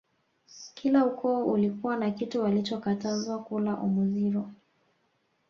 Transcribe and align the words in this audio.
kila 0.73 1.05
ukoo 1.05 1.45
ulikuwa 1.45 1.97
na 1.97 2.11
kitu 2.11 2.41
walichokatazwa 2.43 3.39
kula 3.43 3.73
Omuziro 3.75 4.51